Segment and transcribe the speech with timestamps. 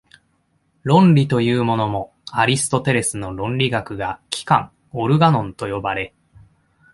[0.83, 6.15] 論理というものも、アリストテレスの論理学が「機関」（オルガノン）と呼ばれ、